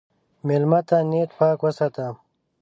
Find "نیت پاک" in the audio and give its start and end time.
1.09-1.59